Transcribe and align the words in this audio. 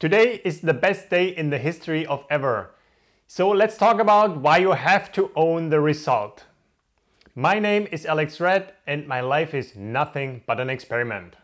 Today 0.00 0.40
is 0.46 0.62
the 0.62 0.72
best 0.72 1.10
day 1.10 1.28
in 1.28 1.50
the 1.50 1.58
history 1.58 2.06
of 2.06 2.24
ever. 2.30 2.70
So 3.26 3.50
let's 3.50 3.76
talk 3.76 4.00
about 4.00 4.38
why 4.38 4.56
you 4.56 4.72
have 4.72 5.12
to 5.12 5.30
own 5.36 5.68
the 5.68 5.78
result. 5.78 6.46
My 7.34 7.58
name 7.58 7.86
is 7.92 8.06
Alex 8.06 8.40
Red 8.40 8.72
and 8.86 9.06
my 9.06 9.20
life 9.20 9.52
is 9.52 9.76
nothing 9.76 10.42
but 10.46 10.58
an 10.58 10.70
experiment. 10.70 11.36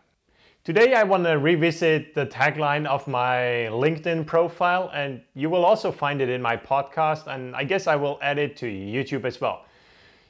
Today 0.63 0.95
I 0.95 1.03
want 1.03 1.25
to 1.25 1.33
revisit 1.33 2.15
the 2.15 2.25
tagline 2.25 2.87
of 2.87 3.07
my 3.07 3.69
LinkedIn 3.69 4.25
profile 4.25 4.89
and 4.91 5.21
you 5.35 5.51
will 5.51 5.63
also 5.63 5.91
find 5.91 6.19
it 6.19 6.27
in 6.27 6.41
my 6.41 6.57
podcast 6.57 7.27
and 7.27 7.55
I 7.55 7.63
guess 7.63 7.85
I 7.85 7.95
will 7.95 8.17
add 8.23 8.39
it 8.39 8.57
to 8.57 8.65
YouTube 8.65 9.25
as 9.25 9.39
well. 9.39 9.65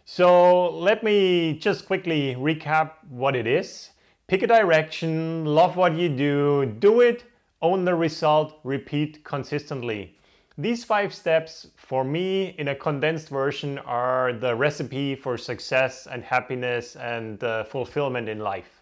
So 0.03 0.69
let 0.71 1.01
me 1.01 1.53
just 1.53 1.85
quickly 1.85 2.35
recap 2.35 2.91
what 3.07 3.37
it 3.37 3.47
is. 3.47 3.91
Pick 4.27 4.43
a 4.43 4.47
direction, 4.47 5.45
love 5.45 5.77
what 5.77 5.93
you 5.95 6.09
do, 6.09 6.65
do 6.65 6.99
it 6.99 7.23
own 7.61 7.85
the 7.85 7.95
result, 7.95 8.59
repeat 8.63 9.23
consistently. 9.23 10.15
These 10.57 10.83
five 10.83 11.13
steps, 11.13 11.67
for 11.75 12.03
me, 12.03 12.55
in 12.57 12.67
a 12.67 12.75
condensed 12.75 13.29
version, 13.29 13.77
are 13.79 14.33
the 14.33 14.55
recipe 14.55 15.15
for 15.15 15.37
success 15.37 16.07
and 16.07 16.23
happiness 16.23 16.95
and 16.95 17.43
uh, 17.43 17.63
fulfillment 17.63 18.27
in 18.27 18.39
life. 18.39 18.81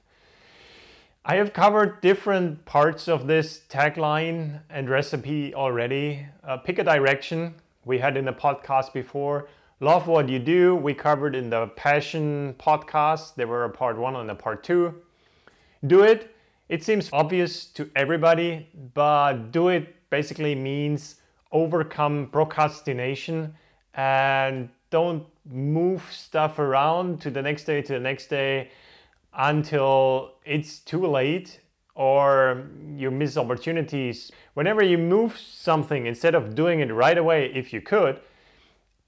I 1.25 1.35
have 1.35 1.53
covered 1.53 2.01
different 2.01 2.65
parts 2.65 3.07
of 3.07 3.27
this 3.27 3.61
tagline 3.67 4.61
and 4.69 4.89
recipe 4.89 5.55
already. 5.55 6.27
Uh, 6.43 6.57
pick 6.57 6.77
a 6.77 6.83
direction, 6.83 7.55
we 7.83 7.97
had 7.97 8.15
in 8.15 8.25
the 8.25 8.33
podcast 8.33 8.93
before. 8.93 9.49
Love 9.79 10.07
what 10.07 10.29
you 10.29 10.39
do, 10.39 10.75
we 10.75 10.93
covered 10.93 11.35
in 11.35 11.49
the 11.49 11.67
Passion 11.75 12.55
podcast. 12.59 13.35
There 13.35 13.47
were 13.47 13.65
a 13.65 13.69
part 13.69 13.97
one 13.97 14.15
and 14.15 14.31
a 14.31 14.35
part 14.35 14.63
two. 14.63 15.01
Do 15.87 16.03
it, 16.03 16.34
it 16.69 16.83
seems 16.83 17.09
obvious 17.13 17.65
to 17.65 17.89
everybody, 17.95 18.67
but 18.93 19.51
do 19.51 19.69
it 19.69 19.95
basically 20.09 20.55
means 20.55 21.15
overcome 21.51 22.29
procrastination 22.31 23.53
and 23.93 24.69
don't 24.89 25.25
move 25.45 26.03
stuff 26.11 26.59
around 26.59 27.21
to 27.21 27.29
the 27.29 27.41
next 27.41 27.65
day 27.65 27.81
to 27.81 27.93
the 27.93 27.99
next 27.99 28.27
day 28.27 28.69
until 29.33 30.33
it's 30.45 30.79
too 30.79 31.05
late 31.05 31.59
or 31.93 32.67
you 32.95 33.09
miss 33.11 33.37
opportunities. 33.37 34.31
Whenever 34.53 34.81
you 34.81 34.97
move 34.97 35.37
something 35.37 36.05
instead 36.07 36.35
of 36.35 36.55
doing 36.55 36.79
it 36.79 36.91
right 36.93 37.17
away, 37.17 37.51
if 37.53 37.71
you 37.71 37.81
could, 37.81 38.19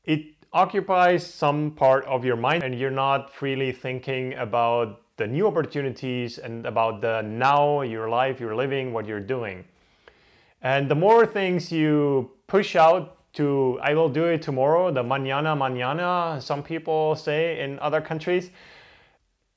it 0.05 0.21
occupies 0.53 1.25
some 1.25 1.71
part 1.71 2.05
of 2.05 2.23
your 2.23 2.37
mind 2.37 2.63
and 2.63 2.77
you're 2.79 2.89
not 2.91 3.33
freely 3.33 3.71
thinking 3.71 4.33
about 4.35 5.01
the 5.17 5.27
new 5.27 5.47
opportunities 5.47 6.37
and 6.37 6.65
about 6.65 7.01
the 7.01 7.21
now, 7.21 7.81
your 7.81 8.09
life, 8.09 8.39
you're 8.39 8.55
living, 8.55 8.93
what 8.93 9.05
you're 9.05 9.19
doing. 9.19 9.65
And 10.61 10.89
the 10.89 10.95
more 10.95 11.25
things 11.25 11.71
you 11.71 12.31
push 12.47 12.75
out 12.75 13.33
to, 13.33 13.79
I 13.81 13.93
will 13.93 14.09
do 14.09 14.25
it 14.25 14.41
tomorrow, 14.41 14.91
the 14.91 15.03
mañana, 15.03 15.57
mañana, 15.57 16.41
some 16.41 16.63
people 16.63 17.15
say 17.15 17.61
in 17.61 17.77
other 17.79 18.01
countries, 18.01 18.51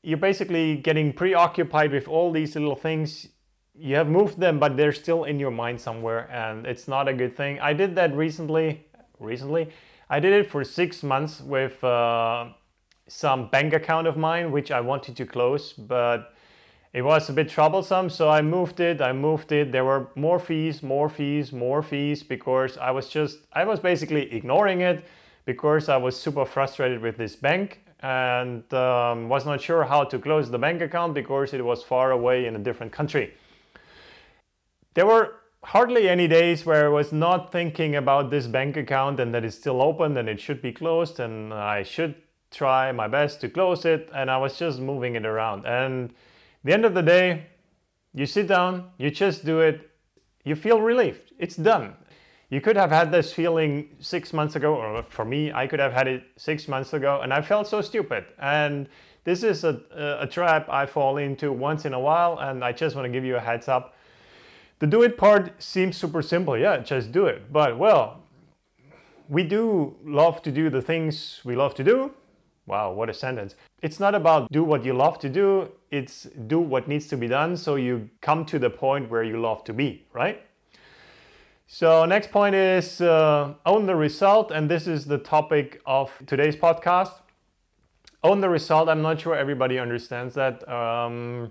you're 0.02 0.18
basically 0.18 0.76
getting 0.76 1.12
preoccupied 1.12 1.92
with 1.92 2.08
all 2.08 2.32
these 2.32 2.54
little 2.54 2.76
things. 2.76 3.28
You 3.74 3.96
have 3.96 4.08
moved 4.08 4.38
them, 4.38 4.58
but 4.58 4.76
they're 4.76 4.92
still 4.92 5.24
in 5.24 5.38
your 5.38 5.50
mind 5.50 5.80
somewhere, 5.80 6.30
and 6.30 6.66
it's 6.66 6.88
not 6.88 7.08
a 7.08 7.12
good 7.12 7.36
thing. 7.36 7.60
I 7.60 7.72
did 7.72 7.94
that 7.96 8.14
recently. 8.14 8.86
Recently, 9.18 9.68
I 10.08 10.20
did 10.20 10.32
it 10.32 10.50
for 10.50 10.64
six 10.64 11.02
months 11.02 11.40
with 11.42 11.82
uh, 11.84 12.48
some 13.10 13.48
bank 13.48 13.72
account 13.72 14.06
of 14.06 14.16
mine 14.16 14.52
which 14.52 14.70
I 14.70 14.80
wanted 14.80 15.16
to 15.16 15.26
close, 15.26 15.72
but 15.72 16.32
it 16.92 17.02
was 17.02 17.28
a 17.28 17.32
bit 17.32 17.48
troublesome. 17.48 18.08
So 18.10 18.28
I 18.28 18.42
moved 18.42 18.80
it. 18.80 19.00
I 19.00 19.12
moved 19.12 19.52
it. 19.52 19.72
There 19.72 19.84
were 19.84 20.08
more 20.14 20.38
fees, 20.38 20.82
more 20.82 21.08
fees, 21.08 21.52
more 21.52 21.82
fees 21.82 22.22
because 22.22 22.76
I 22.78 22.90
was 22.90 23.08
just, 23.08 23.38
I 23.52 23.64
was 23.64 23.80
basically 23.80 24.32
ignoring 24.32 24.80
it 24.80 25.04
because 25.44 25.88
I 25.88 25.96
was 25.96 26.16
super 26.16 26.44
frustrated 26.44 27.00
with 27.00 27.16
this 27.16 27.36
bank 27.36 27.80
and 28.00 28.72
um, 28.72 29.28
was 29.28 29.44
not 29.44 29.60
sure 29.60 29.84
how 29.84 30.04
to 30.04 30.18
close 30.18 30.50
the 30.50 30.58
bank 30.58 30.80
account 30.80 31.14
because 31.14 31.52
it 31.52 31.64
was 31.64 31.82
far 31.82 32.12
away 32.12 32.46
in 32.46 32.56
a 32.56 32.58
different 32.58 32.92
country. 32.92 33.34
There 34.94 35.06
were 35.06 35.34
hardly 35.62 36.08
any 36.08 36.26
days 36.26 36.64
where 36.64 36.86
I 36.86 36.88
was 36.88 37.12
not 37.12 37.52
thinking 37.52 37.94
about 37.96 38.30
this 38.30 38.46
bank 38.46 38.76
account 38.76 39.20
and 39.20 39.34
that 39.34 39.44
it's 39.44 39.56
still 39.56 39.82
open 39.82 40.16
and 40.16 40.28
it 40.28 40.40
should 40.40 40.62
be 40.62 40.72
closed 40.72 41.20
and 41.20 41.52
I 41.52 41.82
should 41.82 42.14
try 42.50 42.92
my 42.92 43.08
best 43.08 43.40
to 43.40 43.48
close 43.48 43.84
it 43.84 44.08
and 44.14 44.30
I 44.30 44.36
was 44.36 44.58
just 44.58 44.80
moving 44.80 45.14
it 45.14 45.24
around. 45.24 45.66
And 45.66 46.12
the 46.64 46.72
end 46.72 46.84
of 46.84 46.94
the 46.94 47.02
day, 47.02 47.46
you 48.12 48.26
sit 48.26 48.48
down, 48.48 48.90
you 48.98 49.10
just 49.10 49.44
do 49.44 49.60
it, 49.60 49.90
you 50.44 50.56
feel 50.56 50.80
relieved. 50.80 51.32
It's 51.38 51.56
done. 51.56 51.94
You 52.50 52.60
could 52.60 52.76
have 52.76 52.90
had 52.90 53.12
this 53.12 53.32
feeling 53.32 53.90
six 54.00 54.32
months 54.32 54.56
ago, 54.56 54.74
or 54.74 55.04
for 55.04 55.24
me, 55.24 55.52
I 55.52 55.68
could 55.68 55.78
have 55.78 55.92
had 55.92 56.08
it 56.08 56.24
six 56.36 56.66
months 56.66 56.92
ago, 56.92 57.20
and 57.22 57.32
I 57.32 57.40
felt 57.42 57.68
so 57.68 57.80
stupid. 57.80 58.24
And 58.40 58.88
this 59.22 59.44
is 59.44 59.62
a, 59.62 59.80
a, 59.94 60.22
a 60.22 60.26
trap 60.26 60.68
I 60.68 60.84
fall 60.86 61.18
into 61.18 61.52
once 61.52 61.84
in 61.84 61.94
a 61.94 62.00
while, 62.00 62.38
and 62.40 62.64
I 62.64 62.72
just 62.72 62.96
want 62.96 63.06
to 63.06 63.12
give 63.12 63.24
you 63.24 63.36
a 63.36 63.40
heads 63.40 63.68
up. 63.68 63.94
The 64.80 64.88
do 64.88 65.02
it 65.02 65.16
part 65.16 65.62
seems 65.62 65.96
super 65.96 66.22
simple. 66.22 66.58
Yeah, 66.58 66.78
just 66.78 67.12
do 67.12 67.26
it. 67.26 67.52
But 67.52 67.78
well, 67.78 68.24
we 69.28 69.44
do 69.44 69.94
love 70.04 70.42
to 70.42 70.50
do 70.50 70.70
the 70.70 70.82
things 70.82 71.40
we 71.44 71.54
love 71.54 71.74
to 71.76 71.84
do, 71.84 72.12
Wow, 72.70 72.92
what 72.92 73.10
a 73.10 73.12
sentence. 73.12 73.56
It's 73.82 73.98
not 73.98 74.14
about 74.14 74.52
do 74.52 74.62
what 74.62 74.84
you 74.84 74.92
love 74.92 75.18
to 75.18 75.28
do, 75.28 75.72
it's 75.90 76.28
do 76.46 76.60
what 76.60 76.86
needs 76.86 77.08
to 77.08 77.16
be 77.16 77.26
done 77.26 77.56
so 77.56 77.74
you 77.74 78.08
come 78.20 78.44
to 78.44 78.60
the 78.60 78.70
point 78.70 79.10
where 79.10 79.24
you 79.24 79.40
love 79.40 79.64
to 79.64 79.72
be, 79.72 80.06
right? 80.12 80.40
So, 81.66 82.04
next 82.04 82.30
point 82.30 82.54
is 82.54 83.00
uh, 83.00 83.54
own 83.66 83.86
the 83.86 83.96
result, 83.96 84.52
and 84.52 84.70
this 84.70 84.86
is 84.86 85.04
the 85.04 85.18
topic 85.18 85.82
of 85.84 86.12
today's 86.26 86.54
podcast. 86.54 87.10
Own 88.22 88.40
the 88.40 88.48
result. 88.48 88.88
I'm 88.88 89.02
not 89.02 89.20
sure 89.20 89.34
everybody 89.34 89.80
understands 89.80 90.34
that. 90.34 90.68
Um, 90.68 91.50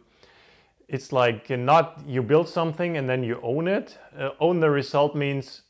it's 0.87 1.11
like 1.11 1.49
not 1.49 2.01
you 2.07 2.23
build 2.23 2.47
something 2.47 2.95
and 2.95 3.09
then 3.09 3.25
you 3.25 3.41
own 3.43 3.67
it. 3.67 3.97
Uh, 4.17 4.29
own 4.39 4.61
the 4.61 4.69
result 4.69 5.17
means 5.17 5.63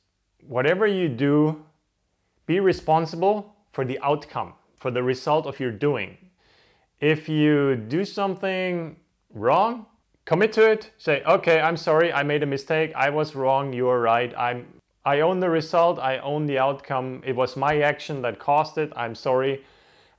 whatever 0.47 0.85
you 0.85 1.09
do, 1.09 1.65
be 2.45 2.59
responsible 2.59 3.55
for 3.71 3.83
the 3.83 3.99
outcome 4.03 4.53
for 4.79 4.91
the 4.91 5.03
result 5.03 5.45
of 5.45 5.59
your 5.59 5.71
doing. 5.71 6.17
If 6.99 7.29
you 7.29 7.75
do 7.75 8.03
something 8.05 8.97
wrong, 9.33 9.85
commit 10.25 10.53
to 10.53 10.69
it. 10.69 10.91
Say, 10.97 11.23
okay, 11.23 11.59
I'm 11.61 11.77
sorry, 11.77 12.11
I 12.11 12.23
made 12.23 12.43
a 12.43 12.45
mistake. 12.45 12.91
I 12.95 13.09
was 13.09 13.35
wrong. 13.35 13.73
You 13.73 13.87
are 13.89 14.01
right. 14.01 14.33
I'm. 14.37 14.67
I 15.05 15.21
own 15.21 15.39
the 15.39 15.49
result. 15.49 15.97
I 15.97 16.17
own 16.17 16.45
the 16.45 16.59
outcome. 16.59 17.23
It 17.25 17.35
was 17.35 17.55
my 17.55 17.79
action 17.81 18.21
that 18.21 18.37
caused 18.37 18.77
it. 18.77 18.91
I'm 18.95 19.15
sorry. 19.15 19.63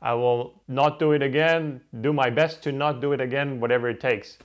I 0.02 0.14
will 0.14 0.54
not 0.66 0.98
do 0.98 1.12
it 1.12 1.22
again. 1.22 1.82
Do 2.00 2.12
my 2.12 2.30
best 2.30 2.62
to 2.62 2.72
not 2.72 3.00
do 3.00 3.12
it 3.12 3.20
again, 3.20 3.60
whatever 3.60 3.90
it 3.90 4.00
takes. 4.00 4.38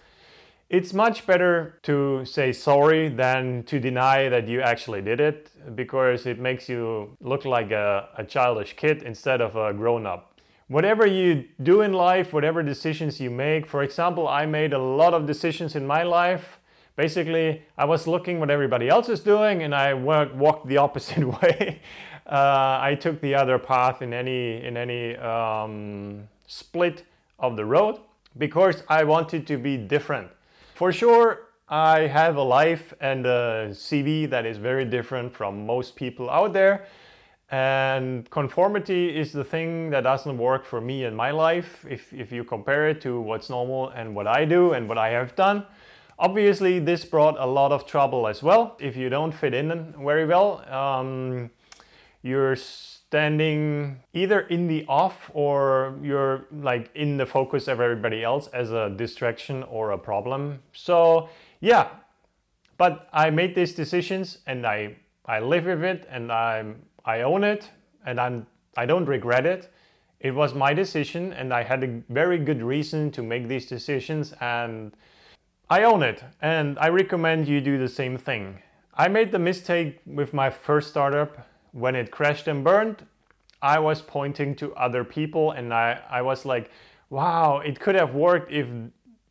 It's 0.67 0.93
much 0.93 1.27
better 1.27 1.77
to 1.83 2.25
say 2.25 2.51
sorry 2.51 3.07
than 3.07 3.63
to 3.65 3.79
deny 3.79 4.29
that 4.29 4.47
you 4.47 4.61
actually 4.61 5.03
did 5.03 5.19
it 5.19 5.51
because 5.75 6.25
it 6.25 6.39
makes 6.39 6.67
you 6.67 7.15
look 7.21 7.45
like 7.45 7.69
a, 7.69 8.09
a 8.17 8.23
childish 8.23 8.75
kid 8.75 9.03
instead 9.03 9.41
of 9.41 9.55
a 9.55 9.73
grown 9.73 10.07
up. 10.07 10.39
Whatever 10.67 11.05
you 11.05 11.45
do 11.61 11.81
in 11.81 11.93
life, 11.93 12.33
whatever 12.33 12.63
decisions 12.63 13.21
you 13.21 13.29
make, 13.29 13.67
for 13.67 13.83
example, 13.83 14.27
I 14.27 14.47
made 14.47 14.73
a 14.73 14.79
lot 14.79 15.13
of 15.13 15.27
decisions 15.27 15.75
in 15.75 15.85
my 15.85 16.01
life. 16.01 16.59
Basically, 16.95 17.61
I 17.77 17.85
was 17.85 18.07
looking 18.07 18.39
what 18.39 18.49
everybody 18.49 18.89
else 18.89 19.07
is 19.07 19.19
doing 19.19 19.61
and 19.61 19.75
I 19.75 19.93
walked 19.93 20.65
the 20.65 20.77
opposite 20.77 21.27
way. 21.41 21.79
Uh, 22.25 22.79
I 22.81 22.97
took 22.99 23.21
the 23.21 23.35
other 23.35 23.59
path 23.59 24.01
in 24.01 24.13
any, 24.13 24.63
in 24.65 24.77
any 24.77 25.15
um, 25.17 26.27
split 26.47 27.03
of 27.37 27.55
the 27.55 27.65
road 27.65 27.99
because 28.35 28.81
I 28.89 29.03
wanted 29.03 29.45
to 29.45 29.57
be 29.57 29.77
different. 29.77 30.31
For 30.75 30.91
sure, 30.91 31.51
I 31.69 31.99
have 32.01 32.35
a 32.35 32.41
life 32.41 32.93
and 32.99 33.25
a 33.25 33.69
CV 33.71 34.29
that 34.29 34.45
is 34.45 34.57
very 34.57 34.83
different 34.83 35.33
from 35.33 35.65
most 35.65 35.95
people 35.95 36.29
out 36.29 36.51
there. 36.51 36.85
And 37.49 38.29
conformity 38.29 39.17
is 39.17 39.31
the 39.31 39.45
thing 39.45 39.89
that 39.91 40.01
doesn't 40.01 40.37
work 40.37 40.65
for 40.65 40.81
me 40.81 41.05
in 41.05 41.15
my 41.15 41.31
life 41.31 41.85
if, 41.89 42.11
if 42.11 42.29
you 42.33 42.43
compare 42.43 42.89
it 42.89 42.99
to 43.03 43.21
what's 43.21 43.49
normal 43.49 43.87
and 43.91 44.13
what 44.13 44.27
I 44.27 44.43
do 44.43 44.73
and 44.73 44.89
what 44.89 44.97
I 44.97 45.11
have 45.11 45.33
done. 45.37 45.65
Obviously, 46.19 46.79
this 46.79 47.05
brought 47.05 47.39
a 47.39 47.45
lot 47.45 47.71
of 47.71 47.87
trouble 47.87 48.27
as 48.27 48.43
well. 48.43 48.75
If 48.77 48.97
you 48.97 49.07
don't 49.07 49.31
fit 49.31 49.53
in 49.53 49.93
very 49.97 50.25
well, 50.25 50.69
um, 50.69 51.51
you're 52.21 52.57
standing 53.09 53.99
either 54.13 54.41
in 54.41 54.67
the 54.67 54.83
off 54.87 55.29
or 55.33 55.97
you're 56.01 56.47
like 56.51 56.89
in 56.95 57.17
the 57.17 57.25
focus 57.25 57.67
of 57.67 57.79
everybody 57.79 58.23
else 58.23 58.47
as 58.47 58.71
a 58.71 58.89
distraction 58.89 59.63
or 59.63 59.91
a 59.91 59.97
problem. 59.97 60.59
So, 60.73 61.29
yeah, 61.59 61.89
but 62.77 63.07
I 63.13 63.29
made 63.29 63.55
these 63.55 63.73
decisions 63.73 64.39
and 64.47 64.65
I 64.65 64.97
I 65.25 65.39
live 65.39 65.65
with 65.65 65.83
it 65.83 66.07
and 66.09 66.31
I'm 66.31 66.81
I 67.05 67.21
own 67.21 67.43
it 67.43 67.69
and 68.05 68.19
I'm 68.19 68.47
I 68.75 68.85
don't 68.85 69.05
regret 69.05 69.45
it. 69.45 69.71
It 70.19 70.31
was 70.31 70.53
my 70.53 70.73
decision 70.73 71.33
and 71.33 71.53
I 71.53 71.63
had 71.63 71.83
a 71.83 72.01
very 72.09 72.39
good 72.39 72.61
reason 72.61 73.11
to 73.11 73.23
make 73.23 73.47
these 73.47 73.67
decisions 73.67 74.33
and 74.41 74.95
I 75.69 75.83
own 75.83 76.03
it 76.03 76.23
and 76.41 76.77
I 76.79 76.89
recommend 76.89 77.47
you 77.47 77.61
do 77.61 77.77
the 77.77 77.89
same 77.89 78.17
thing. 78.17 78.61
I 78.93 79.07
made 79.07 79.31
the 79.31 79.39
mistake 79.39 80.01
with 80.05 80.33
my 80.33 80.49
first 80.49 80.89
startup 80.89 81.47
when 81.75 81.95
it 81.95 82.09
crashed 82.09 82.47
and 82.47 82.63
burned. 82.63 83.05
I 83.61 83.79
was 83.79 84.01
pointing 84.01 84.55
to 84.55 84.73
other 84.75 85.03
people 85.03 85.51
and 85.51 85.73
I, 85.73 85.99
I 86.09 86.21
was 86.21 86.45
like, 86.45 86.71
wow, 87.09 87.59
it 87.59 87.79
could 87.79 87.95
have 87.95 88.15
worked 88.15 88.51
if 88.51 88.67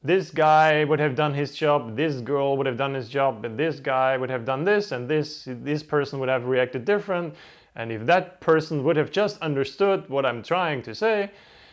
this 0.02 0.31
guy 0.31 0.85
would 0.85 1.00
have 1.00 1.14
done 1.14 1.32
his 1.32 1.56
job, 1.56 1.96
this 1.96 2.20
girl 2.20 2.58
would 2.58 2.67
have 2.67 2.76
done 2.76 2.93
his 2.93 3.08
job, 3.08 3.43
and 3.46 3.58
this 3.58 3.81
guy 3.81 4.19
would 4.19 4.29
have 4.29 4.44
done 4.44 4.62
this, 4.62 4.93
and 4.93 5.08
this 5.08 5.44
this 5.46 5.82
person 5.82 6.20
would 6.20 6.29
have 6.29 6.44
reacted 6.44 6.85
different. 6.85 7.35
And 7.75 7.91
if 7.91 8.05
that 8.05 8.41
person 8.41 8.85
would 8.85 8.97
have 8.97 9.11
just 9.11 9.40
understood 9.40 10.08
what 10.11 10.26
I'm 10.26 10.43
trying 10.43 10.82
to 10.82 10.94
say, 10.94 11.31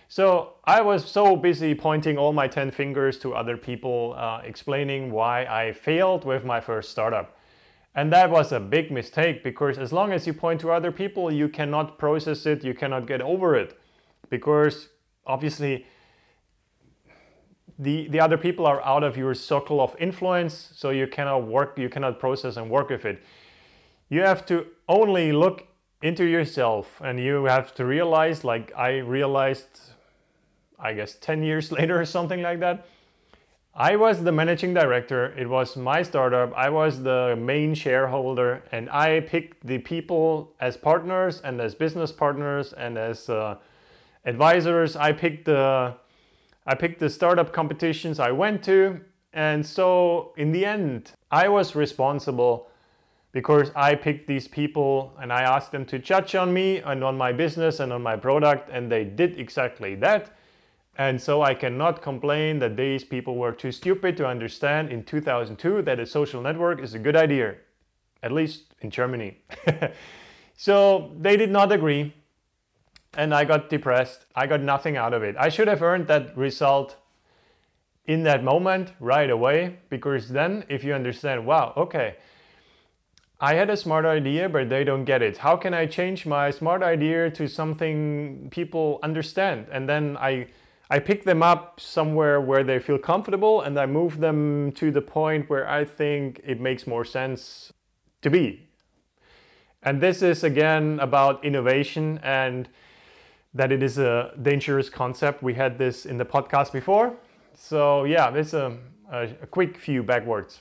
so 0.08 0.54
I 0.64 0.82
was 0.82 1.10
so 1.10 1.36
busy 1.36 1.76
pointing 1.76 2.18
all 2.18 2.34
my 2.34 2.48
10 2.48 2.72
fingers 2.72 3.20
to 3.20 3.34
other 3.34 3.56
people, 3.56 4.16
uh, 4.18 4.42
explaining 4.44 5.12
why 5.12 5.46
I 5.46 5.74
failed 5.74 6.26
with 6.26 6.44
my 6.44 6.60
first 6.60 6.90
startup. 6.90 7.38
And 7.94 8.12
that 8.14 8.30
was 8.30 8.52
a 8.52 8.60
big 8.60 8.90
mistake 8.92 9.44
because 9.44 9.78
as 9.78 9.92
long 9.92 10.14
as 10.14 10.26
you 10.26 10.34
point 10.34 10.62
to 10.62 10.72
other 10.72 10.92
people, 10.92 11.32
you 11.32 11.50
cannot 11.50 11.98
process 11.98 12.46
it, 12.46 12.64
you 12.64 12.74
cannot 12.74 13.06
get 13.06 13.22
over 13.22 13.56
it. 13.56 13.78
Because 14.30 14.88
obviously, 15.26 15.86
the, 17.78 18.08
the 18.08 18.20
other 18.20 18.38
people 18.38 18.66
are 18.66 18.82
out 18.86 19.04
of 19.04 19.18
your 19.18 19.34
circle 19.34 19.82
of 19.82 19.96
influence, 20.00 20.72
so 20.76 20.92
you 20.92 21.08
cannot 21.08 21.48
work, 21.48 21.78
you 21.78 21.90
cannot 21.90 22.20
process 22.20 22.56
and 22.56 22.70
work 22.70 22.90
with 22.90 23.06
it. 23.06 23.22
You 24.08 24.22
have 24.22 24.46
to 24.46 24.68
only 24.88 25.32
look 25.32 25.68
into 26.02 26.26
yourself 26.26 27.02
and 27.04 27.20
you 27.20 27.46
have 27.46 27.74
to 27.76 27.86
realize, 27.86 28.44
like 28.44 28.72
I 28.78 28.98
realized 29.00 29.92
I 30.82 30.94
guess 30.94 31.16
10 31.16 31.44
years 31.44 31.72
later 31.78 32.00
or 32.00 32.06
something 32.06 32.42
like 32.42 32.60
that. 32.60 32.86
I 33.74 33.96
was 33.96 34.24
the 34.24 34.34
managing 34.34 34.74
director. 34.74 35.34
It 35.38 35.48
was 35.50 35.78
my 35.78 36.04
startup. 36.04 36.54
I 36.58 36.70
was 36.70 37.04
the 37.04 37.38
main 37.40 37.74
shareholder, 37.74 38.64
and 38.74 38.90
I 38.90 39.22
picked 39.22 39.66
the 39.66 39.78
people 39.78 40.54
as 40.60 40.76
partners 40.76 41.40
and 41.42 41.62
as 41.62 41.74
business 41.74 42.12
partners 42.12 42.74
and 42.74 42.98
as 42.98 43.30
uh, 43.30 43.56
advisors. 44.26 44.98
I 44.98 45.14
picked 45.14 45.46
the 45.46 45.96
I 46.68 46.76
picked 46.76 47.00
the 47.00 47.10
startup 47.10 47.54
competitions 47.54 48.20
I 48.20 48.32
went 48.32 48.62
to, 48.66 49.00
and 49.32 49.66
so 49.66 50.34
in 50.36 50.52
the 50.52 50.66
end, 50.66 51.14
I 51.32 51.48
was 51.48 51.74
responsible 51.74 52.68
because 53.32 53.72
I 53.74 53.96
picked 53.96 54.28
these 54.28 54.50
people 54.50 55.14
and 55.20 55.32
I 55.32 55.44
asked 55.44 55.72
them 55.72 55.86
to 55.86 55.98
judge 55.98 56.36
on 56.36 56.54
me 56.54 56.80
and 56.80 57.04
on 57.06 57.18
my 57.18 57.32
business 57.32 57.80
and 57.80 57.94
on 57.94 58.04
my 58.04 58.18
product, 58.18 58.70
and 58.70 58.92
they 58.92 59.06
did 59.06 59.40
exactly 59.40 59.96
that. 59.96 60.36
And 60.98 61.22
so 61.22 61.42
I 61.42 61.54
cannot 61.54 62.02
complain 62.02 62.60
that 62.60 62.76
these 62.76 63.04
people 63.04 63.36
were 63.36 63.54
too 63.54 63.72
stupid 63.72 64.18
to 64.18 64.28
understand 64.28 64.92
in 64.92 65.04
2002 65.04 65.82
that 65.84 66.00
a 66.00 66.06
social 66.06 66.42
network 66.42 66.82
is 66.82 66.94
a 66.94 67.00
good 67.00 67.16
idea, 67.16 67.56
at 68.22 68.32
least 68.32 68.74
in 68.82 68.90
Germany. 68.90 69.38
so 70.58 71.12
they 71.18 71.38
did 71.38 71.50
not 71.50 71.72
agree, 71.72 72.14
and 73.14 73.34
I 73.34 73.46
got 73.46 73.70
depressed. 73.70 74.26
I 74.36 74.48
got 74.48 74.62
nothing 74.62 74.98
out 74.98 75.14
of 75.14 75.24
it. 75.24 75.36
I 75.40 75.50
should 75.50 75.68
have 75.68 75.82
earned 75.82 76.08
that 76.08 76.38
result 76.38 76.98
in 78.06 78.24
that 78.24 78.44
moment 78.44 78.94
right 79.00 79.30
away, 79.30 79.78
because 79.90 80.30
then 80.30 80.66
if 80.68 80.84
you 80.84 80.94
understand, 80.94 81.46
wow, 81.46 81.74
okay. 81.78 82.18
I 83.40 83.56
had 83.56 83.72
a 83.72 83.78
smart 83.78 84.06
idea, 84.06 84.50
but 84.50 84.70
they 84.70 84.84
don't 84.84 85.06
get 85.06 85.24
it. 85.24 85.38
How 85.38 85.56
can 85.56 85.74
I 85.74 85.88
change 85.88 86.28
my 86.28 86.52
smart 86.52 86.84
idea 86.84 87.32
to 87.32 87.48
something 87.48 88.50
people 88.52 89.00
understand? 89.02 89.66
And 89.72 89.90
then 89.90 90.16
I 90.18 90.48
I 90.92 91.00
pick 91.00 91.24
them 91.24 91.42
up 91.42 91.80
somewhere 91.80 92.42
where 92.42 92.66
they 92.66 92.78
feel 92.78 92.98
comfortable 92.98 93.62
and 93.62 93.80
I 93.80 93.86
move 93.86 94.20
them 94.20 94.74
to 94.74 94.92
the 94.92 95.02
point 95.02 95.50
where 95.50 95.66
I 95.66 95.86
think 95.86 96.42
it 96.44 96.60
makes 96.60 96.86
more 96.86 97.06
sense 97.06 97.72
to 98.22 98.30
be. 98.30 98.68
And 99.82 100.02
this 100.02 100.22
is 100.22 100.44
again 100.44 101.00
about 101.00 101.46
innovation 101.46 102.20
and 102.22 102.68
that 103.54 103.72
it 103.72 103.82
is 103.82 104.00
a 104.00 104.34
dangerous 104.42 104.90
concept. 104.90 105.42
We 105.42 105.54
had 105.54 105.78
this 105.78 106.06
in 106.06 106.18
the 106.18 106.26
podcast 106.26 106.74
before. 106.74 107.16
So, 107.54 108.04
yeah, 108.04 108.30
this 108.30 108.48
is 108.48 108.56
a, 108.56 108.78
a, 109.10 109.24
a 109.44 109.48
quick 109.48 109.78
few 109.78 110.04
backwards. 110.04 110.60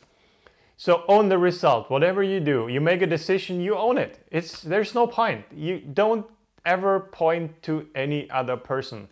So 0.77 1.03
own 1.09 1.29
the 1.29 1.39
result. 1.39 1.91
Whatever 1.91 2.23
you 2.23 2.39
do, 2.39 2.69
you 2.69 2.81
make 2.81 3.03
a 3.03 3.07
decision, 3.09 3.61
you 3.61 3.75
own 3.75 3.99
it. 3.99 4.25
It's 4.31 4.63
there's 4.63 4.95
no 4.95 5.09
point. 5.09 5.45
You 5.53 5.81
don't 5.81 6.25
ever 6.65 7.01
point 7.01 7.61
to 7.65 7.89
any 7.97 8.31
other 8.31 8.57
person 8.57 9.09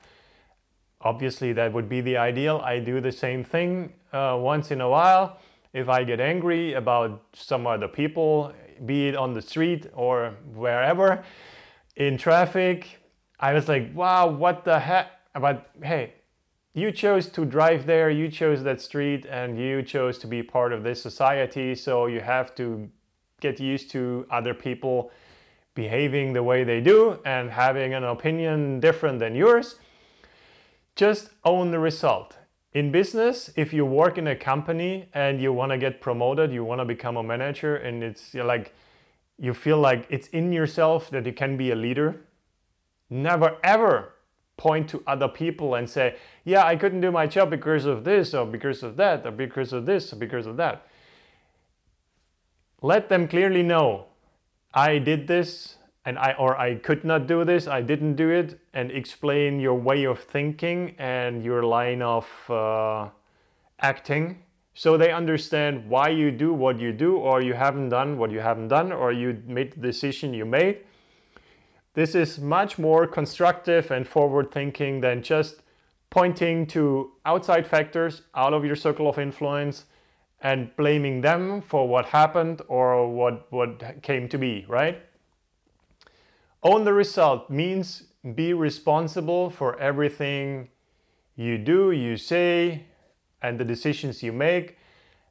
obviously 1.00 1.52
that 1.52 1.72
would 1.72 1.88
be 1.88 2.00
the 2.00 2.16
ideal. 2.16 2.60
I 2.64 2.78
do 2.78 3.00
the 3.00 3.12
same 3.12 3.44
thing 3.44 3.92
uh, 4.12 4.36
once 4.40 4.70
in 4.70 4.80
a 4.80 4.88
while. 4.88 5.38
If 5.72 5.88
I 5.88 6.04
get 6.04 6.20
angry 6.20 6.72
about 6.74 7.22
some 7.34 7.66
other 7.66 7.88
people, 7.88 8.52
be 8.86 9.08
it 9.08 9.16
on 9.16 9.32
the 9.34 9.42
street 9.42 9.86
or 9.92 10.34
wherever, 10.54 11.24
in 11.96 12.16
traffic, 12.16 13.00
I 13.38 13.52
was 13.52 13.68
like, 13.68 13.94
wow, 13.94 14.28
what 14.28 14.64
the 14.64 14.78
heck? 14.78 15.10
But 15.34 15.70
hey, 15.82 16.14
you 16.74 16.90
chose 16.90 17.28
to 17.30 17.44
drive 17.44 17.86
there, 17.86 18.10
you 18.10 18.28
chose 18.28 18.62
that 18.62 18.80
street, 18.80 19.26
and 19.26 19.58
you 19.58 19.82
chose 19.82 20.18
to 20.18 20.26
be 20.26 20.42
part 20.42 20.72
of 20.72 20.82
this 20.82 21.02
society, 21.02 21.74
so 21.74 22.06
you 22.06 22.20
have 22.20 22.54
to 22.56 22.88
get 23.40 23.60
used 23.60 23.90
to 23.90 24.26
other 24.30 24.54
people 24.54 25.10
behaving 25.74 26.32
the 26.32 26.42
way 26.42 26.64
they 26.64 26.80
do 26.80 27.20
and 27.24 27.50
having 27.50 27.94
an 27.94 28.02
opinion 28.02 28.80
different 28.80 29.20
than 29.20 29.34
yours 29.36 29.76
just 30.98 31.30
own 31.44 31.70
the 31.70 31.78
result. 31.78 32.36
In 32.72 32.90
business, 32.90 33.50
if 33.56 33.72
you 33.72 33.86
work 33.86 34.18
in 34.18 34.26
a 34.26 34.34
company 34.34 35.08
and 35.14 35.40
you 35.40 35.52
want 35.52 35.70
to 35.70 35.78
get 35.78 36.00
promoted, 36.00 36.52
you 36.52 36.64
want 36.64 36.80
to 36.80 36.84
become 36.84 37.16
a 37.16 37.22
manager, 37.22 37.76
and 37.76 38.02
it's 38.02 38.34
like 38.34 38.74
you 39.38 39.54
feel 39.54 39.78
like 39.78 40.06
it's 40.10 40.26
in 40.28 40.52
yourself 40.52 41.08
that 41.10 41.24
you 41.24 41.32
can 41.32 41.56
be 41.56 41.70
a 41.70 41.76
leader, 41.76 42.20
never 43.08 43.56
ever 43.62 44.14
point 44.56 44.88
to 44.90 45.00
other 45.06 45.28
people 45.28 45.76
and 45.76 45.88
say, 45.88 46.16
Yeah, 46.44 46.66
I 46.66 46.74
couldn't 46.74 47.00
do 47.00 47.12
my 47.12 47.28
job 47.28 47.48
because 47.48 47.84
of 47.84 48.02
this, 48.02 48.34
or 48.34 48.44
because 48.44 48.82
of 48.82 48.96
that, 48.96 49.24
or 49.24 49.30
because 49.30 49.72
of 49.72 49.86
this, 49.86 50.12
or 50.12 50.16
because 50.16 50.46
of 50.46 50.56
that. 50.56 50.88
Let 52.82 53.08
them 53.08 53.28
clearly 53.28 53.62
know 53.62 54.06
I 54.74 54.98
did 54.98 55.28
this 55.28 55.77
and 56.08 56.18
I 56.18 56.32
or 56.38 56.58
I 56.58 56.76
could 56.76 57.04
not 57.04 57.26
do 57.26 57.44
this, 57.44 57.68
I 57.68 57.82
didn't 57.82 58.16
do 58.16 58.30
it, 58.30 58.58
and 58.72 58.90
explain 58.90 59.60
your 59.60 59.74
way 59.74 60.04
of 60.04 60.18
thinking 60.18 60.94
and 60.98 61.44
your 61.44 61.62
line 61.64 62.00
of 62.00 62.26
uh, 62.48 63.10
acting, 63.80 64.42
so 64.72 64.96
they 64.96 65.12
understand 65.12 65.86
why 65.90 66.08
you 66.08 66.30
do 66.30 66.54
what 66.54 66.80
you 66.80 66.92
do, 66.92 67.16
or 67.16 67.42
you 67.42 67.52
haven't 67.52 67.90
done 67.90 68.16
what 68.16 68.30
you 68.30 68.40
haven't 68.40 68.68
done, 68.68 68.90
or 68.90 69.12
you 69.12 69.42
made 69.46 69.72
the 69.72 69.80
decision 69.80 70.32
you 70.32 70.46
made. 70.46 70.78
This 71.92 72.14
is 72.14 72.38
much 72.38 72.78
more 72.78 73.06
constructive 73.06 73.90
and 73.90 74.08
forward 74.08 74.50
thinking 74.50 75.02
than 75.02 75.22
just 75.22 75.56
pointing 76.08 76.66
to 76.68 77.12
outside 77.26 77.66
factors 77.66 78.22
out 78.34 78.54
of 78.54 78.64
your 78.64 78.76
circle 78.76 79.10
of 79.10 79.18
influence 79.18 79.84
and 80.40 80.74
blaming 80.76 81.20
them 81.20 81.60
for 81.60 81.86
what 81.86 82.06
happened 82.06 82.62
or 82.66 83.12
what, 83.12 83.52
what 83.52 84.00
came 84.00 84.26
to 84.30 84.38
be, 84.38 84.64
right? 84.68 85.02
Own 86.62 86.84
the 86.84 86.92
result 86.92 87.48
means 87.50 88.04
be 88.34 88.52
responsible 88.52 89.48
for 89.48 89.78
everything 89.78 90.68
you 91.36 91.56
do, 91.56 91.92
you 91.92 92.16
say, 92.16 92.84
and 93.42 93.60
the 93.60 93.64
decisions 93.64 94.22
you 94.22 94.32
make. 94.32 94.76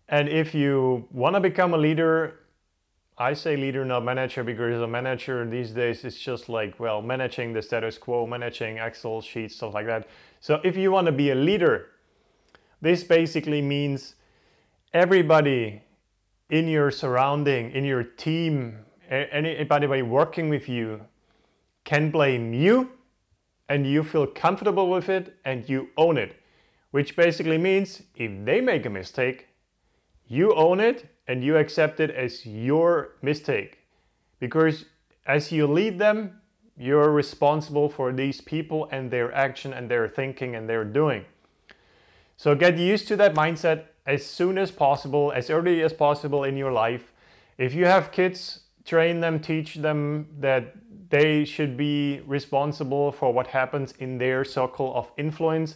And 0.07 0.29
if 0.29 0.55
you 0.55 1.05
want 1.12 1.36
to 1.36 1.41
become 1.41 1.74
a 1.74 1.77
leader, 1.77 2.39
I 3.17 3.34
say 3.34 3.57
leader, 3.57 3.84
not 3.84 4.05
manager, 4.05 4.41
because 4.43 4.81
a 4.81 4.88
manager 4.88 5.46
these 5.50 5.72
days 5.72 6.05
is 6.05 6.17
just 6.17 6.48
like, 6.48 6.79
well, 6.79 7.01
managing 7.01 7.51
the 7.51 7.62
status 7.62 7.98
quo, 7.98 8.25
managing 8.25 8.77
Excel 8.77 9.19
sheets, 9.19 9.57
stuff 9.57 9.74
like 9.74 9.86
that. 9.88 10.07
So 10.39 10.62
if 10.63 10.77
you 10.77 10.91
want 10.91 11.07
to 11.07 11.12
be 11.12 11.31
a 11.31 11.36
leader, 11.36 11.88
this 12.79 13.03
basically 13.03 13.62
means 13.62 14.15
everybody 14.93 15.81
in 16.50 16.69
your 16.69 16.89
surrounding, 16.89 17.72
in 17.72 17.84
your 17.84 18.03
team, 18.03 18.86
anybody 19.10 20.01
working 20.01 20.48
with 20.48 20.69
you 20.69 21.01
can 21.88 22.12
blame 22.12 22.53
you 22.53 22.91
and 23.70 23.88
you 23.88 24.03
feel 24.03 24.27
comfortable 24.27 24.89
with 24.89 25.08
it 25.08 25.38
and 25.46 25.70
you 25.70 25.88
own 25.96 26.17
it. 26.17 26.36
Which 26.91 27.15
basically 27.15 27.58
means 27.58 28.01
if 28.13 28.46
they 28.46 28.60
make 28.60 28.86
a 28.86 28.89
mistake, 28.89 29.48
you 30.27 30.53
own 30.53 30.82
it 30.82 31.08
and 31.29 31.46
you 31.46 31.56
accept 31.56 32.01
it 32.01 32.12
as 32.12 32.46
your 32.46 33.15
mistake. 33.22 33.79
Because 34.38 34.84
as 35.25 35.53
you 35.53 35.65
lead 35.65 35.98
them, 35.98 36.41
you're 36.77 37.12
responsible 37.12 37.88
for 37.88 38.12
these 38.12 38.41
people 38.41 38.89
and 38.91 39.10
their 39.10 39.34
action 39.34 39.72
and 39.72 39.89
their 39.89 40.10
thinking 40.10 40.56
and 40.56 40.67
their 40.67 40.84
doing. 40.84 41.24
So 42.36 42.53
get 42.53 42.77
used 42.77 43.08
to 43.08 43.15
that 43.15 43.34
mindset 43.34 43.86
as 44.06 44.25
soon 44.25 44.58
as 44.58 44.72
possible, 44.72 45.32
as 45.32 45.50
early 45.50 45.82
as 45.82 45.94
possible 45.94 46.44
in 46.44 46.58
your 46.58 46.74
life. 46.74 47.13
If 47.58 47.74
you 47.74 47.86
have 47.86 48.12
kids, 48.12 48.67
train 48.88 49.20
them, 49.20 49.39
teach 49.39 49.75
them 49.75 50.27
that 50.39 50.74
they 51.10 51.46
should 51.46 51.77
be 51.77 52.22
responsible 52.25 53.12
for 53.12 53.32
what 53.34 53.48
happens 53.48 53.94
in 54.00 54.17
their 54.17 54.44
circle 54.44 54.96
of 54.96 55.12
influence. 55.17 55.75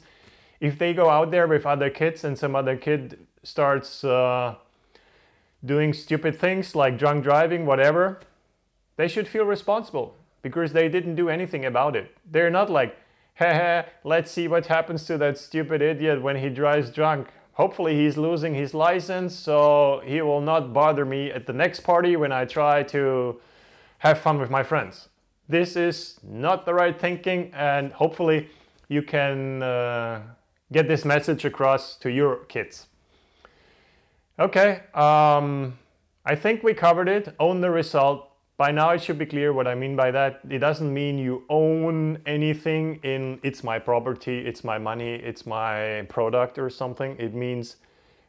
If 0.60 0.80
they 0.80 0.94
go 0.94 1.10
out 1.10 1.30
there 1.30 1.48
with 1.48 1.66
other 1.66 1.90
kids 1.90 2.24
and 2.24 2.38
some 2.38 2.56
other 2.56 2.78
kid 2.78 3.28
starts 3.44 4.04
uh, 4.04 4.56
doing 5.64 5.94
stupid 5.94 6.40
things 6.40 6.76
like 6.76 6.98
drunk 6.98 7.24
driving, 7.24 7.66
whatever, 7.66 8.22
they 8.96 9.08
should 9.08 9.28
feel 9.28 9.46
responsible 9.46 10.16
because 10.42 10.74
they 10.74 10.88
didn't 10.90 11.16
do 11.16 11.30
anything 11.30 11.66
about 11.66 11.96
it. 11.96 12.16
They're 12.30 12.50
not 12.50 12.70
like, 12.70 12.98
haha, 13.36 13.84
let's 14.04 14.32
see 14.32 14.48
what 14.48 14.68
happens 14.68 15.06
to 15.06 15.18
that 15.18 15.38
stupid 15.38 15.82
idiot 15.82 16.22
when 16.22 16.38
he 16.38 16.50
drives 16.50 16.90
drunk. 16.90 17.28
Hopefully, 17.54 17.96
he's 17.96 18.18
losing 18.18 18.56
his 18.56 18.74
license, 18.74 19.36
so 19.36 20.02
he 20.06 20.22
will 20.22 20.42
not 20.42 20.74
bother 20.74 21.06
me 21.06 21.30
at 21.32 21.46
the 21.46 21.54
next 21.54 21.82
party 21.82 22.16
when 22.16 22.32
I 22.32 22.46
try 22.46 22.84
to 22.84 23.40
have 24.00 24.20
fun 24.20 24.40
with 24.40 24.50
my 24.50 24.64
friends. 24.64 25.10
This 25.50 25.76
is 25.76 26.20
not 26.24 26.66
the 26.66 26.74
right 26.74 26.98
thinking, 26.98 27.52
and 27.54 27.92
hopefully, 27.92 28.50
you 28.88 29.02
can 29.02 29.62
uh, 29.62 30.22
get 30.72 30.88
this 30.88 31.04
message 31.06 31.46
across 31.46 31.98
to 31.98 32.10
your 32.10 32.38
kids. 32.46 32.88
Okay, 34.40 34.82
um, 34.94 35.78
I 36.26 36.36
think 36.36 36.64
we 36.64 36.74
covered 36.74 37.10
it. 37.10 37.36
Own 37.40 37.62
the 37.62 37.70
result. 37.70 38.31
By 38.62 38.70
now, 38.70 38.92
it 38.92 39.02
should 39.02 39.18
be 39.18 39.26
clear 39.26 39.54
what 39.54 39.66
I 39.66 39.74
mean 39.74 39.96
by 39.96 40.12
that. 40.12 40.42
It 40.48 40.60
doesn't 40.60 40.94
mean 40.94 41.18
you 41.18 41.46
own 41.50 42.20
anything 42.28 43.00
in 43.02 43.40
it's 43.42 43.64
my 43.64 43.80
property, 43.80 44.46
it's 44.46 44.64
my 44.64 44.78
money, 44.78 45.16
it's 45.16 45.48
my 45.48 46.06
product 46.10 46.60
or 46.60 46.70
something. 46.70 47.16
It 47.18 47.34
means 47.34 47.78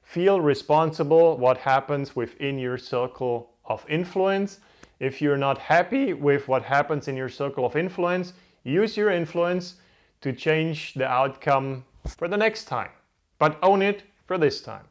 feel 0.02 0.40
responsible 0.40 1.36
what 1.36 1.58
happens 1.58 2.16
within 2.16 2.58
your 2.58 2.78
circle 2.78 3.50
of 3.66 3.84
influence. 3.90 4.60
If 5.00 5.20
you're 5.20 5.36
not 5.36 5.58
happy 5.58 6.14
with 6.14 6.48
what 6.48 6.62
happens 6.62 7.08
in 7.08 7.14
your 7.14 7.28
circle 7.28 7.66
of 7.66 7.76
influence, 7.76 8.32
use 8.64 8.96
your 8.96 9.10
influence 9.10 9.74
to 10.22 10.32
change 10.32 10.94
the 10.94 11.06
outcome 11.06 11.84
for 12.16 12.26
the 12.26 12.38
next 12.38 12.64
time, 12.64 12.92
but 13.38 13.58
own 13.62 13.82
it 13.82 14.04
for 14.24 14.38
this 14.38 14.62
time. 14.62 14.86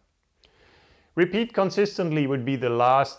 Repeat 1.16 1.52
consistently 1.52 2.28
would 2.28 2.46
be 2.46 2.56
the 2.56 2.70
last 2.70 3.18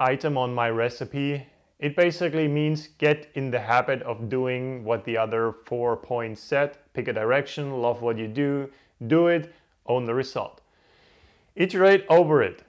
item 0.00 0.36
on 0.36 0.54
my 0.54 0.70
recipe. 0.70 1.46
It 1.78 1.96
basically 1.96 2.48
means 2.48 2.88
get 2.98 3.30
in 3.34 3.50
the 3.50 3.60
habit 3.60 4.02
of 4.02 4.28
doing 4.28 4.84
what 4.84 5.04
the 5.04 5.16
other 5.16 5.52
four 5.52 5.96
points 5.96 6.42
said. 6.42 6.76
Pick 6.94 7.08
a 7.08 7.12
direction, 7.12 7.80
love 7.80 8.02
what 8.02 8.18
you 8.18 8.26
do, 8.26 8.70
do 9.06 9.28
it, 9.28 9.54
own 9.86 10.06
the 10.06 10.14
result. 10.14 10.60
Iterate 11.54 12.04
over 12.08 12.42
it. 12.42 12.62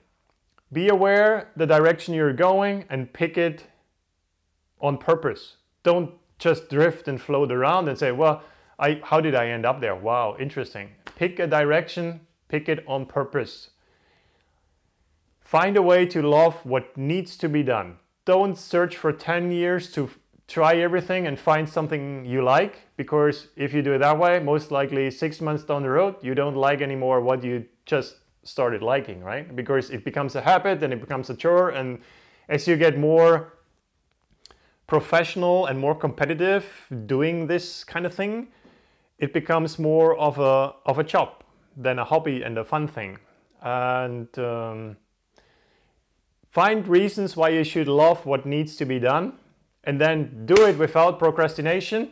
Be 0.72 0.88
aware 0.88 1.50
the 1.56 1.66
direction 1.66 2.14
you're 2.14 2.34
going 2.34 2.86
and 2.90 3.12
pick 3.12 3.38
it 3.38 3.66
on 4.80 4.98
purpose. 4.98 5.58
Don't 5.84 6.12
just 6.40 6.70
drift 6.70 7.08
and 7.08 7.22
float 7.22 7.52
around 7.52 7.88
and 7.88 7.98
say, 7.98 8.12
well, 8.12 8.44
I, 8.80 9.00
how 9.04 9.22
did 9.22 9.36
I 9.36 9.50
end 9.50 9.66
up 9.66 9.82
there? 9.82 9.96
Wow, 9.96 10.38
interesting. 10.40 10.90
Pick 11.16 11.40
a 11.40 11.48
direction, 11.48 12.22
pick 12.48 12.68
it 12.68 12.84
on 12.88 13.06
purpose. 13.06 13.70
Find 15.52 15.76
a 15.76 15.82
way 15.82 16.06
to 16.06 16.22
love 16.22 16.66
what 16.66 16.96
needs 16.96 17.36
to 17.36 17.50
be 17.50 17.62
done. 17.62 17.98
Don't 18.24 18.58
search 18.58 18.96
for 18.96 19.12
10 19.12 19.52
years 19.52 19.92
to 19.92 20.10
try 20.48 20.76
everything 20.76 21.28
and 21.28 21.38
find 21.38 21.68
something 21.68 22.24
you 22.24 22.42
like 22.42 22.88
because 22.96 23.50
if 23.58 23.74
you 23.74 23.82
do 23.82 23.92
it 23.92 23.98
that 23.98 24.18
way, 24.18 24.40
most 24.40 24.72
likely 24.72 25.12
six 25.12 25.42
months 25.42 25.66
down 25.66 25.84
the 25.84 25.90
road, 25.90 26.16
you 26.22 26.34
don't 26.36 26.56
like 26.56 26.80
anymore 26.80 27.20
what 27.20 27.44
you 27.44 27.66
just 27.86 28.16
started 28.44 28.82
liking, 28.82 29.22
right? 29.26 29.54
Because 29.54 29.90
it 29.90 30.06
becomes 30.06 30.38
a 30.38 30.42
habit 30.42 30.82
and 30.84 30.94
it 30.94 31.02
becomes 31.02 31.30
a 31.30 31.36
chore. 31.36 31.72
And 31.72 32.00
as 32.48 32.66
you 32.66 32.78
get 32.78 32.98
more 32.98 33.58
professional 34.88 35.66
and 35.66 35.78
more 35.78 35.96
competitive 35.96 36.66
doing 37.08 37.48
this 37.48 37.84
kind 37.84 38.06
of 38.06 38.14
thing, 38.14 38.48
it 39.20 39.34
becomes 39.34 39.78
more 39.78 40.16
of 40.16 40.40
a 40.40 40.76
of 40.86 40.98
a 40.98 41.04
job 41.04 41.44
than 41.76 42.00
a 42.00 42.06
hobby 42.06 42.42
and 42.42 42.58
a 42.58 42.64
fun 42.64 42.88
thing. 42.88 43.18
And 43.62 44.30
um, 44.40 44.96
find 46.52 46.88
reasons 46.88 47.36
why 47.36 47.50
you 47.50 47.64
should 47.64 47.88
love 47.88 48.26
what 48.26 48.46
needs 48.46 48.76
to 48.76 48.86
be 48.86 49.00
done, 49.00 49.34
and 49.84 50.00
then 50.00 50.46
do 50.46 50.66
it 50.66 50.78
without 50.78 51.18
procrastination. 51.18 52.12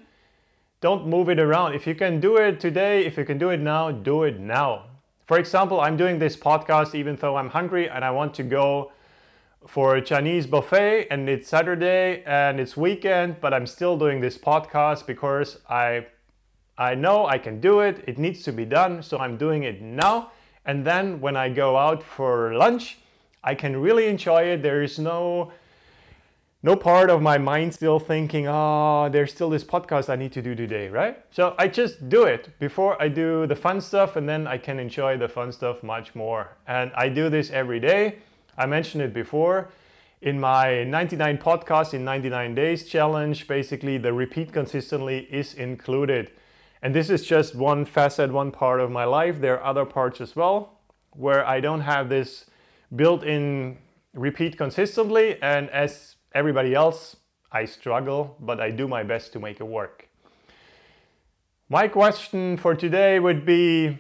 Don't 0.82 1.06
move 1.06 1.30
it 1.30 1.40
around. 1.40 1.76
If 1.76 1.86
you 1.86 1.94
can 1.94 2.20
do 2.20 2.38
it 2.38 2.60
today, 2.60 3.06
if 3.06 3.18
you 3.18 3.26
can 3.26 3.38
do 3.38 3.50
it 3.50 3.60
now, 3.60 3.92
do 3.92 4.24
it 4.24 4.40
now. 4.40 4.86
For 5.28 5.38
example, 5.38 5.82
I'm 5.82 5.98
doing 5.98 6.18
this 6.18 6.36
podcast 6.36 6.96
even 6.96 7.16
though 7.18 7.36
I'm 7.36 7.50
hungry 7.50 7.90
and 7.90 8.04
I 8.04 8.12
want 8.12 8.34
to 8.36 8.44
go 8.44 8.92
for 9.68 9.98
a 9.98 10.02
Chinese 10.02 10.48
buffet 10.48 11.08
and 11.12 11.30
it's 11.30 11.50
Saturday 11.50 12.24
and 12.26 12.60
it's 12.60 12.78
weekend, 12.78 13.42
but 13.42 13.54
I'm 13.54 13.68
still 13.68 13.98
doing 13.98 14.22
this 14.22 14.38
podcast 14.38 15.06
because 15.06 15.60
I 15.70 16.08
I 16.78 16.96
know 16.96 17.28
I 17.28 17.38
can 17.38 17.60
do 17.60 17.82
it, 17.82 18.06
it 18.08 18.18
needs 18.18 18.42
to 18.44 18.54
be 18.54 18.64
done, 18.64 19.04
so 19.04 19.18
I'm 19.18 19.36
doing 19.36 19.64
it 19.64 19.82
now. 19.82 20.32
And 20.66 20.86
then 20.86 21.20
when 21.20 21.36
I 21.36 21.50
go 21.50 21.76
out 21.76 22.02
for 22.02 22.56
lunch, 22.56 23.00
I 23.44 23.56
can 23.56 23.78
really 23.78 24.08
enjoy 24.08 24.44
it. 24.44 24.62
There 24.64 24.84
is 24.84 25.00
no 25.00 25.52
no 26.62 26.76
part 26.76 27.10
of 27.10 27.22
my 27.22 27.38
mind 27.38 27.74
still 27.74 28.00
thinking, 28.00 28.46
oh, 28.46 29.08
there's 29.10 29.32
still 29.32 29.50
this 29.50 29.64
podcast 29.64 30.10
I 30.10 30.18
need 30.18 30.34
to 30.34 30.42
do 30.42 30.56
today, 30.56 30.90
right? 30.90 31.24
So 31.32 31.56
I 31.58 31.70
just 31.70 32.10
do 32.10 32.24
it 32.24 32.60
before 32.60 33.02
I 33.02 33.08
do 33.08 33.48
the 33.48 33.56
fun 33.56 33.80
stuff, 33.80 34.18
and 34.18 34.28
then 34.28 34.46
I 34.46 34.58
can 34.58 34.78
enjoy 34.78 35.18
the 35.18 35.30
fun 35.30 35.54
stuff 35.54 35.84
much 35.84 36.16
more. 36.16 36.58
And 36.68 36.92
I 36.96 37.08
do 37.08 37.30
this 37.30 37.50
every 37.50 37.80
day. 37.80 38.18
I 38.58 38.66
mentioned 38.66 39.02
it 39.04 39.14
before. 39.14 39.70
In 40.22 40.38
my 40.38 40.84
99 40.84 41.38
podcast 41.38 41.94
in 41.94 42.04
99 42.04 42.56
days 42.56 42.84
challenge, 42.84 43.48
basically 43.48 43.98
the 43.98 44.12
repeat 44.12 44.52
consistently 44.52 45.30
is 45.32 45.54
included. 45.54 46.32
And 46.82 46.94
this 46.94 47.10
is 47.10 47.26
just 47.26 47.56
one 47.56 47.86
facet, 47.86 48.34
one 48.34 48.52
part 48.52 48.82
of 48.82 48.92
my 48.92 49.06
life. 49.06 49.40
There 49.40 49.58
are 49.58 49.64
other 49.64 49.86
parts 49.86 50.20
as 50.20 50.36
well 50.36 50.80
where 51.12 51.46
I 51.48 51.62
don't 51.62 51.82
have 51.82 52.10
this 52.10 52.49
built 52.96 53.24
in 53.24 53.78
repeat 54.14 54.58
consistently. 54.58 55.42
And 55.42 55.70
as 55.70 56.16
everybody 56.34 56.74
else, 56.74 57.16
I 57.52 57.66
struggle, 57.66 58.36
but 58.40 58.60
I 58.60 58.72
do 58.72 58.88
my 58.88 59.04
best 59.04 59.34
to 59.34 59.40
make 59.40 59.60
it 59.60 59.68
work. 59.68 60.08
My 61.70 61.88
question 61.88 62.58
for 62.58 62.76
today 62.76 63.20
would 63.20 63.46
be 63.46 64.00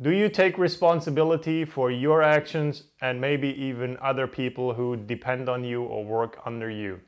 Do 0.00 0.10
you 0.10 0.28
take 0.28 0.58
responsibility 0.58 1.64
for 1.64 1.90
your 1.90 2.22
actions 2.22 2.84
and 3.00 3.20
maybe 3.20 3.48
even 3.48 3.96
other 4.00 4.26
people 4.26 4.74
who 4.74 4.96
depend 4.96 5.48
on 5.48 5.64
you 5.64 5.82
or 5.82 6.04
work 6.04 6.40
under 6.44 6.70
you? 6.70 7.00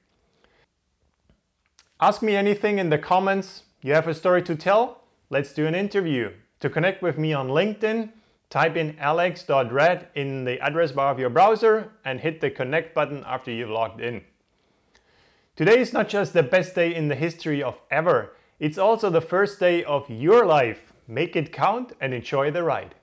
Ask 2.00 2.22
me 2.22 2.36
anything 2.36 2.78
in 2.78 2.90
the 2.90 2.98
comments. 2.98 3.62
You 3.80 3.94
have 3.94 4.08
a 4.08 4.14
story 4.14 4.42
to 4.42 4.56
tell? 4.56 5.04
Let's 5.30 5.52
do 5.52 5.66
an 5.66 5.74
interview. 5.74 6.32
To 6.60 6.70
connect 6.70 7.02
with 7.02 7.18
me 7.18 7.32
on 7.32 7.48
LinkedIn, 7.48 8.10
type 8.54 8.76
in 8.76 8.96
alex.red 9.00 10.06
in 10.14 10.44
the 10.44 10.60
address 10.60 10.92
bar 10.92 11.10
of 11.10 11.18
your 11.18 11.28
browser 11.28 11.90
and 12.04 12.20
hit 12.20 12.40
the 12.40 12.48
connect 12.48 12.94
button 12.94 13.24
after 13.26 13.50
you've 13.50 13.68
logged 13.68 14.00
in. 14.00 14.22
Today 15.56 15.80
is 15.80 15.92
not 15.92 16.08
just 16.08 16.32
the 16.32 16.44
best 16.44 16.76
day 16.76 16.94
in 16.94 17.08
the 17.08 17.16
history 17.16 17.60
of 17.60 17.80
ever, 17.90 18.36
it's 18.60 18.78
also 18.78 19.10
the 19.10 19.20
first 19.20 19.58
day 19.58 19.82
of 19.82 20.08
your 20.08 20.46
life. 20.46 20.92
Make 21.08 21.34
it 21.34 21.52
count 21.52 21.94
and 22.00 22.14
enjoy 22.14 22.52
the 22.52 22.62
ride. 22.62 22.94